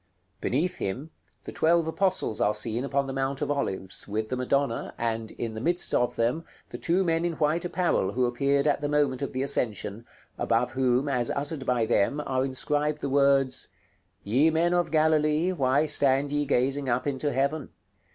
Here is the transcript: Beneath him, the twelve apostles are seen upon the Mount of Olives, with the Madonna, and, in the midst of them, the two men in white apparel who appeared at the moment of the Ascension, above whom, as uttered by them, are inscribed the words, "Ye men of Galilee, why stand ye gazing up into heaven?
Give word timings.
Beneath 0.41 0.77
him, 0.79 1.11
the 1.43 1.51
twelve 1.51 1.85
apostles 1.85 2.41
are 2.41 2.55
seen 2.55 2.83
upon 2.83 3.05
the 3.05 3.13
Mount 3.13 3.39
of 3.43 3.51
Olives, 3.51 4.07
with 4.07 4.29
the 4.29 4.35
Madonna, 4.35 4.95
and, 4.97 5.29
in 5.33 5.53
the 5.53 5.61
midst 5.61 5.93
of 5.93 6.15
them, 6.15 6.43
the 6.69 6.79
two 6.79 7.03
men 7.03 7.23
in 7.23 7.33
white 7.33 7.63
apparel 7.65 8.13
who 8.13 8.25
appeared 8.25 8.65
at 8.65 8.81
the 8.81 8.89
moment 8.89 9.21
of 9.21 9.31
the 9.31 9.43
Ascension, 9.43 10.07
above 10.39 10.71
whom, 10.71 11.07
as 11.07 11.29
uttered 11.29 11.67
by 11.67 11.85
them, 11.85 12.19
are 12.25 12.43
inscribed 12.43 13.01
the 13.01 13.09
words, 13.09 13.67
"Ye 14.23 14.49
men 14.49 14.73
of 14.73 14.89
Galilee, 14.89 15.51
why 15.51 15.85
stand 15.85 16.31
ye 16.31 16.45
gazing 16.45 16.89
up 16.89 17.05
into 17.05 17.31
heaven? 17.31 17.69